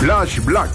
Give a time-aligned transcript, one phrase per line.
[0.00, 0.70] Flash Black.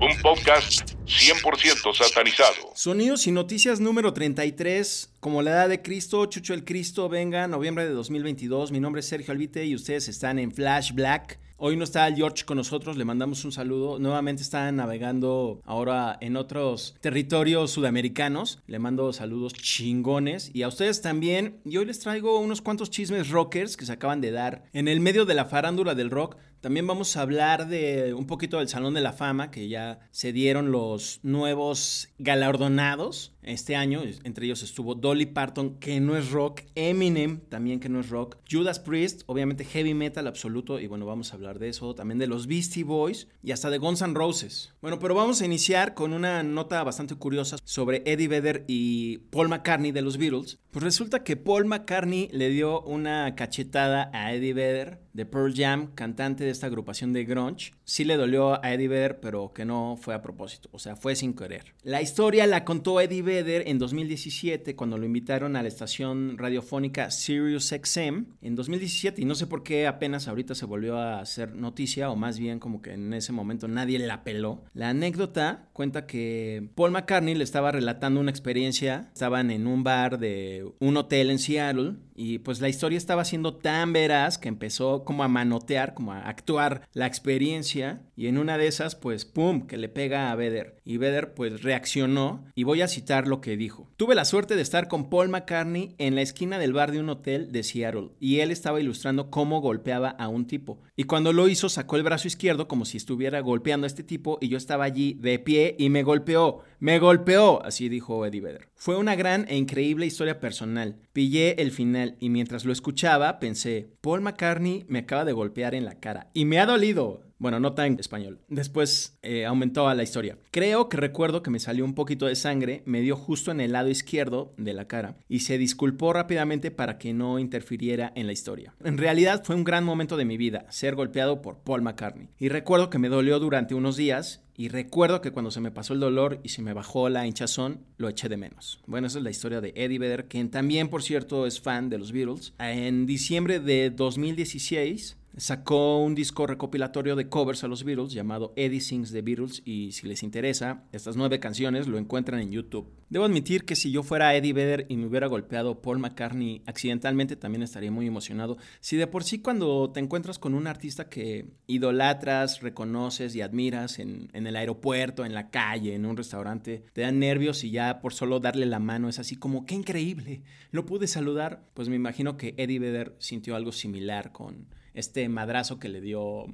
[0.00, 2.72] Un podcast 100% satanizado.
[2.74, 5.12] Sonidos y noticias número 33.
[5.20, 8.72] Como la edad de Cristo, Chucho el Cristo, venga, noviembre de 2022.
[8.72, 11.38] Mi nombre es Sergio Albite y ustedes están en Flash Black.
[11.60, 13.98] Hoy no está George con nosotros, le mandamos un saludo.
[13.98, 18.62] Nuevamente está navegando ahora en otros territorios sudamericanos.
[18.68, 20.52] Le mando saludos chingones.
[20.54, 21.60] Y a ustedes también.
[21.64, 25.00] Y hoy les traigo unos cuantos chismes rockers que se acaban de dar en el
[25.00, 26.36] medio de la farándula del rock.
[26.60, 30.32] También vamos a hablar de un poquito del Salón de la Fama, que ya se
[30.32, 34.02] dieron los nuevos galardonados este año.
[34.24, 38.36] Entre ellos estuvo Dolly Parton, que no es rock, Eminem, también que no es rock,
[38.50, 42.26] Judas Priest, obviamente heavy metal absoluto, y bueno, vamos a hablar de eso, también de
[42.26, 44.72] los Beastie Boys y hasta de Guns N' Roses.
[44.80, 49.48] Bueno, pero vamos a iniciar con una nota bastante curiosa sobre Eddie Vedder y Paul
[49.48, 50.58] McCartney de los Beatles.
[50.70, 55.90] Pues resulta que Paul McCartney le dio una cachetada a Eddie Vedder de Pearl Jam,
[55.94, 57.72] cantante de esta agrupación de grunge.
[57.84, 61.16] Sí le dolió a Eddie Vedder, pero que no fue a propósito, o sea, fue
[61.16, 61.74] sin querer.
[61.82, 67.10] La historia la contó Eddie Vedder en 2017 cuando lo invitaron a la estación radiofónica
[67.10, 71.54] Sirius XM en 2017 y no sé por qué apenas ahorita se volvió a hacer
[71.54, 74.64] noticia o más bien como que en ese momento nadie la peló.
[74.72, 80.18] La anécdota cuenta que Paul McCartney le estaba relatando una experiencia, estaban en un bar
[80.18, 85.04] de un hotel en Seattle y pues la historia estaba siendo tan veraz que empezó
[85.04, 89.68] como a manotear, como a actuar la experiencia y en una de esas pues pum,
[89.68, 93.56] que le pega a Vedder y Vedder pues reaccionó y voy a citar lo que
[93.56, 93.88] dijo.
[93.96, 97.08] Tuve la suerte de estar con Paul McCartney en la esquina del bar de un
[97.08, 101.46] hotel de Seattle y él estaba ilustrando cómo golpeaba a un tipo y cuando lo
[101.46, 104.82] hizo sacó el brazo izquierdo como si estuviera golpeando a este tipo y yo estaba
[104.82, 108.68] allí de pie y me golpeó, me golpeó, así dijo Eddie Vedder.
[108.76, 110.96] Fue una gran e increíble historia personal.
[111.12, 115.84] Pillé el final y mientras lo escuchaba pensé, Paul McCartney me acaba de golpear en
[115.84, 117.27] la cara y me ha dolido.
[117.38, 118.40] Bueno, no tan español.
[118.48, 120.38] Después eh, aumentó a la historia.
[120.50, 123.72] Creo que recuerdo que me salió un poquito de sangre, me dio justo en el
[123.72, 128.32] lado izquierdo de la cara y se disculpó rápidamente para que no interfiriera en la
[128.32, 128.74] historia.
[128.82, 132.28] En realidad fue un gran momento de mi vida, ser golpeado por Paul McCartney.
[132.38, 135.94] Y recuerdo que me dolió durante unos días y recuerdo que cuando se me pasó
[135.94, 138.80] el dolor y se me bajó la hinchazón, lo eché de menos.
[138.86, 141.98] Bueno, esa es la historia de Eddie Vedder, quien también, por cierto, es fan de
[141.98, 142.54] los Beatles.
[142.58, 148.80] En diciembre de 2016 sacó un disco recopilatorio de covers a los Beatles llamado Eddie
[148.80, 152.88] Sings the Beatles y si les interesa, estas nueve canciones lo encuentran en YouTube.
[153.10, 157.36] Debo admitir que si yo fuera Eddie Vedder y me hubiera golpeado Paul McCartney accidentalmente
[157.36, 158.58] también estaría muy emocionado.
[158.80, 163.98] Si de por sí cuando te encuentras con un artista que idolatras, reconoces y admiras
[163.98, 168.12] en, el aeropuerto, en la calle, en un restaurante, te dan nervios y ya por
[168.12, 172.36] solo darle la mano es así como, qué increíble, lo pude saludar, pues me imagino
[172.36, 176.46] que Eddie Vedder sintió algo similar con este madrazo que le dio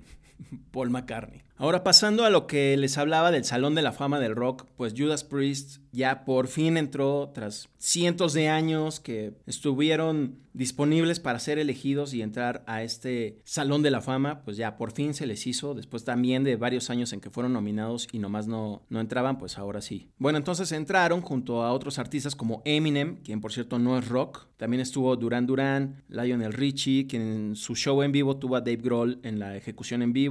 [0.71, 1.43] Paul McCartney.
[1.57, 4.95] Ahora pasando a lo que les hablaba del Salón de la Fama del Rock, pues
[4.97, 11.59] Judas Priest ya por fin entró tras cientos de años que estuvieron disponibles para ser
[11.59, 15.47] elegidos y entrar a este Salón de la Fama, pues ya por fin se les
[15.47, 19.39] hizo, después también de varios años en que fueron nominados y nomás no, no entraban,
[19.39, 20.11] pues ahora sí.
[20.19, 24.47] Bueno, entonces entraron junto a otros artistas como Eminem, quien por cierto no es rock,
[24.57, 28.77] también estuvo Duran Duran, Lionel Richie, quien en su show en vivo tuvo a Dave
[28.77, 30.24] Grohl en la ejecución en vivo,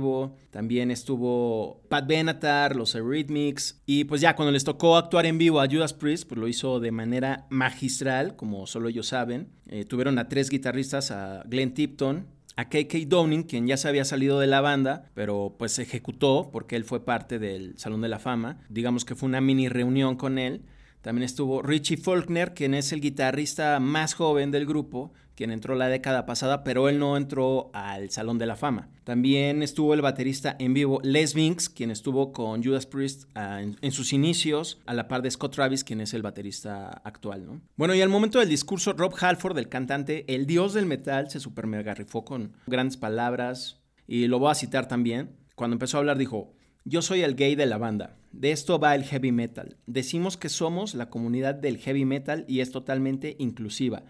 [0.50, 5.62] también estuvo Pat Benatar, los Eurythmics, y pues ya cuando les tocó actuar en vivo
[5.62, 9.50] a Judas Priest, pues lo hizo de manera magistral, como solo ellos saben.
[9.68, 14.06] Eh, tuvieron a tres guitarristas, a Glenn Tipton, a KK Downing, quien ya se había
[14.06, 18.10] salido de la banda, pero pues se ejecutó porque él fue parte del Salón de
[18.10, 18.60] la Fama.
[18.69, 20.62] Digamos que fue una mini reunión con él.
[21.01, 25.88] También estuvo Richie Faulkner, quien es el guitarrista más joven del grupo, quien entró la
[25.88, 28.89] década pasada, pero él no entró al Salón de la Fama.
[29.03, 33.91] También estuvo el baterista en vivo Les Vinks, quien estuvo con Judas Priest ah, en,
[33.91, 37.45] sus inicios, a la par de Scott Travis, quien es el baterista actual.
[37.45, 37.62] ¿no?
[37.75, 41.39] Bueno, y al momento del discurso, Rob Halford, el cantante, el dios del metal, se
[41.39, 45.31] super mega rifó con grandes palabras, y lo voy a citar también.
[45.56, 46.53] Cuando empezó a hablar dijo,
[46.86, 48.18] yo soy el gay de la banda.
[48.31, 49.77] De esto va el heavy metal.
[49.86, 54.03] Decimos que somos la comunidad del heavy metal y es totalmente inclusiva.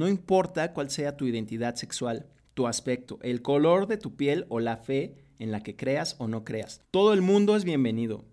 [0.00, 2.24] No importa cuál sea tu identidad sexual,
[2.54, 6.26] tu aspecto, el color de tu piel o la fe en la que creas o
[6.26, 6.80] no creas.
[6.90, 8.24] Todo el mundo es bienvenido.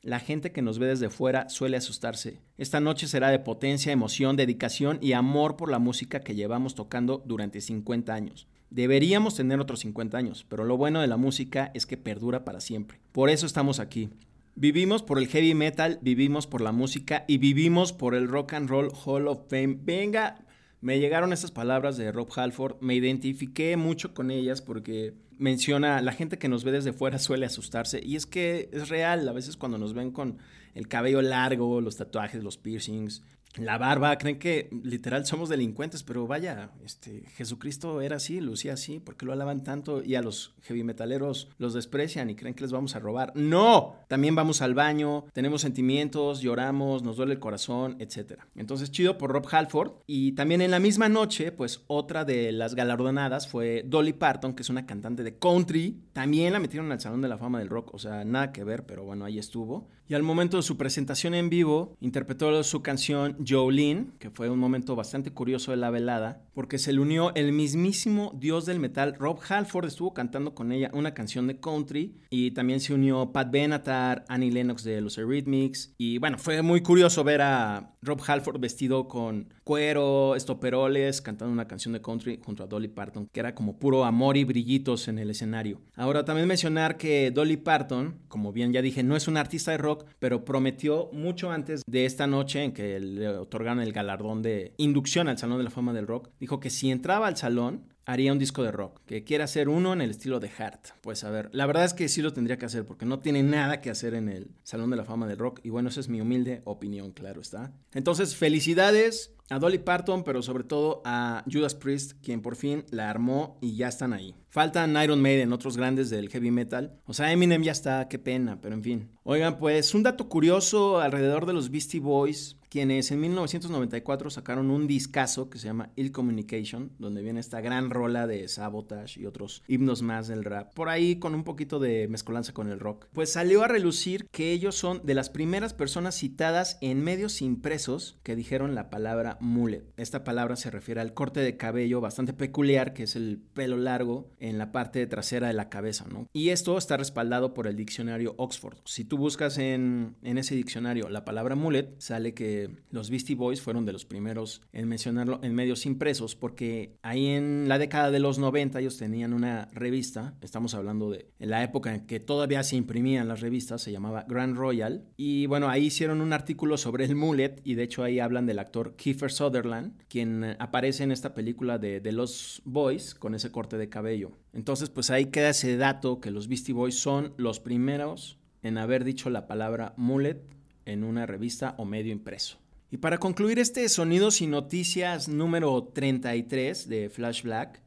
[0.00, 2.40] La gente que nos ve desde fuera suele asustarse.
[2.58, 7.22] Esta noche será de potencia, emoción, dedicación y amor por la música que llevamos tocando
[7.24, 8.48] durante 50 años.
[8.70, 12.60] Deberíamos tener otros 50 años, pero lo bueno de la música es que perdura para
[12.60, 12.98] siempre.
[13.12, 14.10] Por eso estamos aquí.
[14.56, 18.68] Vivimos por el heavy metal, vivimos por la música y vivimos por el Rock and
[18.68, 19.78] Roll Hall of Fame.
[19.80, 20.44] Venga,
[20.82, 26.12] me llegaron estas palabras de Rob Halford, me identifiqué mucho con ellas porque menciona, la
[26.12, 29.56] gente que nos ve desde fuera suele asustarse y es que es real, a veces
[29.56, 30.38] cuando nos ven con
[30.74, 33.22] el cabello largo, los tatuajes, los piercings,
[33.56, 38.98] la barba, creen que literal somos delincuentes, pero vaya, este, Jesucristo era así, lucía así,
[38.98, 42.72] porque lo alaban tanto y a los heavy metaleros los desprecian y creen que les
[42.72, 43.32] vamos a robar.
[43.34, 48.40] No, también vamos al baño, tenemos sentimientos, lloramos, nos duele el corazón, etc.
[48.56, 49.92] Entonces, chido por Rob Halford.
[50.06, 54.62] Y también en la misma noche, pues otra de las galardonadas fue Dolly Parton, que
[54.62, 56.00] es una cantante de country.
[56.12, 58.86] También la metieron al Salón de la Fama del Rock, o sea, nada que ver,
[58.86, 59.88] pero bueno, ahí estuvo.
[60.08, 64.58] Y al momento de su presentación en vivo, interpretó su canción Jolene, que fue un
[64.58, 69.14] momento bastante curioso de la velada, porque se le unió el mismísimo dios del metal,
[69.18, 73.50] Rob Halford, estuvo cantando con ella una canción de country, y también se unió Pat
[73.50, 78.60] Benatar, Annie Lennox de los Eurythmics, y bueno, fue muy curioso ver a Rob Halford
[78.60, 83.54] vestido con cuero, estoperoles, cantando una canción de country junto a Dolly Parton, que era
[83.54, 85.80] como puro amor y brillitos en el escenario.
[85.94, 89.78] Ahora también mencionar que Dolly Parton, como bien ya dije, no es una artista de
[89.78, 94.74] rock, pero prometió mucho antes de esta noche en que le otorgaron el galardón de
[94.76, 98.32] inducción al Salón de la Fama del Rock, dijo que si entraba al salón, haría
[98.32, 100.88] un disco de rock, que quiere hacer uno en el estilo de Hart.
[101.00, 103.42] Pues a ver, la verdad es que sí lo tendría que hacer porque no tiene
[103.42, 106.08] nada que hacer en el Salón de la Fama del Rock y bueno, esa es
[106.08, 107.72] mi humilde opinión, claro está.
[107.92, 113.10] Entonces, felicidades a Dolly Parton, pero sobre todo a Judas Priest, quien por fin la
[113.10, 114.34] armó y ya están ahí.
[114.48, 116.98] Faltan Iron Maiden, otros grandes del heavy metal.
[117.06, 119.10] O sea, Eminem ya está, qué pena, pero en fin.
[119.24, 124.86] Oigan, pues un dato curioso alrededor de los Beastie Boys quienes en 1994 sacaron un
[124.86, 129.62] discazo que se llama Ill Communication, donde viene esta gran rola de Sabotage y otros
[129.68, 133.08] himnos más del rap, por ahí con un poquito de mezcolanza con el rock.
[133.12, 138.18] Pues salió a relucir que ellos son de las primeras personas citadas en medios impresos
[138.22, 139.84] que dijeron la palabra mullet.
[139.98, 144.30] Esta palabra se refiere al corte de cabello bastante peculiar, que es el pelo largo
[144.40, 146.26] en la parte trasera de la cabeza, ¿no?
[146.32, 148.78] Y esto está respaldado por el diccionario Oxford.
[148.86, 153.60] Si tú buscas en, en ese diccionario la palabra mullet, sale que los Beastie Boys
[153.60, 158.18] fueron de los primeros en mencionarlo en medios impresos, porque ahí en la década de
[158.18, 162.76] los 90 ellos tenían una revista, estamos hablando de la época en que todavía se
[162.76, 167.16] imprimían las revistas, se llamaba Grand Royal, y bueno, ahí hicieron un artículo sobre el
[167.16, 171.78] mullet, y de hecho ahí hablan del actor Kiefer Sutherland, quien aparece en esta película
[171.78, 174.32] de, de los Boys con ese corte de cabello.
[174.52, 179.04] Entonces, pues ahí queda ese dato que los Beastie Boys son los primeros en haber
[179.04, 180.42] dicho la palabra mullet
[180.84, 182.61] en una revista o medio impreso.
[182.92, 187.80] Y para concluir este Sonidos y Noticias número 33 de Flash Black,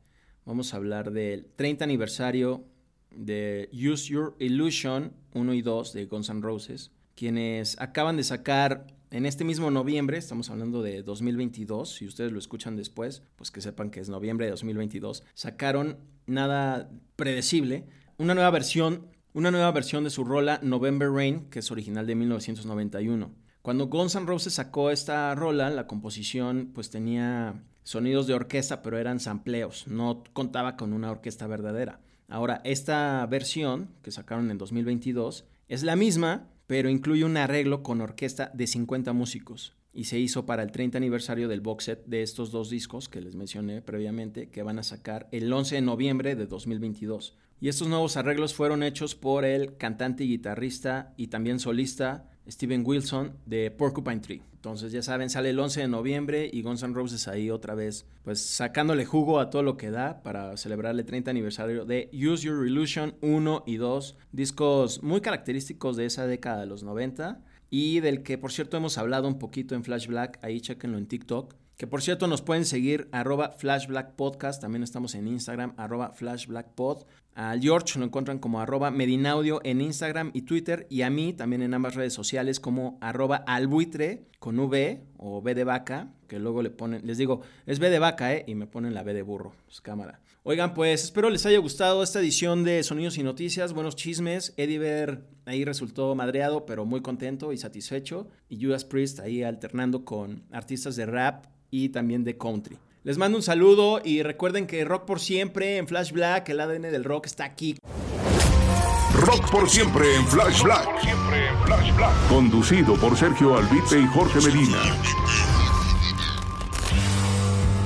[0.46, 2.66] vamos a hablar del 30 aniversario
[3.12, 8.88] de Use Your Illusion 1 y 2 de Guns N' Roses, quienes acaban de sacar
[9.12, 13.62] en este mismo noviembre, estamos hablando de 2022, si ustedes lo escuchan después, pues que
[13.62, 17.86] sepan que es noviembre de 2022, sacaron nada predecible,
[18.18, 22.16] una nueva versión una nueva versión de su rola November Rain, que es original de
[22.16, 23.45] 1991.
[23.66, 29.00] Cuando Guns N' Roses sacó esta rola, la composición pues tenía sonidos de orquesta, pero
[29.00, 32.00] eran sampleos, no contaba con una orquesta verdadera.
[32.28, 38.02] Ahora, esta versión que sacaron en 2022 es la misma, pero incluye un arreglo con
[38.02, 42.22] orquesta de 50 músicos y se hizo para el 30 aniversario del box set de
[42.22, 46.36] estos dos discos que les mencioné previamente, que van a sacar el 11 de noviembre
[46.36, 47.36] de 2022.
[47.60, 52.84] Y estos nuevos arreglos fueron hechos por el cantante y guitarrista y también solista Steven
[52.86, 54.42] Wilson de Porcupine Tree.
[54.54, 58.06] Entonces ya saben, sale el 11 de noviembre y Guns N' Roses ahí otra vez,
[58.24, 62.48] pues sacándole jugo a todo lo que da para celebrar el 30 aniversario de Use
[62.48, 68.00] Your Illusion 1 y 2, discos muy característicos de esa década de los 90 y
[68.00, 71.56] del que por cierto hemos hablado un poquito en Flash Black, ahí chequenlo en TikTok
[71.78, 77.04] Que por cierto nos pueden seguir arroba flashblackpodcast, también estamos en Instagram arroba flashblackpod.
[77.34, 81.62] Al George lo encuentran como arroba medinaudio en Instagram y Twitter y a mí también
[81.62, 86.62] en ambas redes sociales como arroba albuitre con V o B de vaca, que luego
[86.62, 88.46] le ponen, les digo, es B de vaca, ¿eh?
[88.48, 90.22] Y me ponen la B de burro, pues cámara.
[90.44, 94.54] Oigan, pues espero les haya gustado esta edición de Sonidos y Noticias, buenos chismes.
[94.56, 98.30] Eddie Ver ahí resultó madreado, pero muy contento y satisfecho.
[98.48, 102.78] Y Judas Priest ahí alternando con artistas de rap y también de country.
[103.04, 106.84] Les mando un saludo y recuerden que Rock por siempre en Flash Black, el ADN
[106.92, 107.78] del rock está aquí.
[109.14, 110.88] Rock por siempre en Flash Black.
[112.28, 114.78] Conducido por Sergio Albite y Jorge Medina.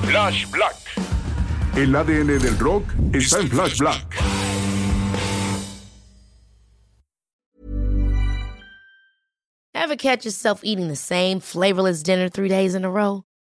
[0.06, 0.76] Flash Black.
[1.76, 4.16] El ADN del rock está en Flash Black.
[9.74, 13.24] Ever catch yourself eating the same flavorless dinner three days in a row?